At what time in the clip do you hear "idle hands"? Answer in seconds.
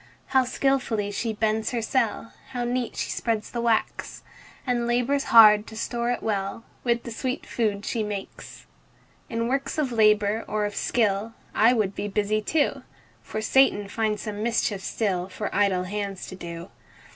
15.53-16.25